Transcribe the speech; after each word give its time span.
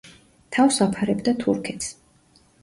თავს 0.55 0.79
აფარებდა 0.85 1.35
თურქეთს. 1.45 1.93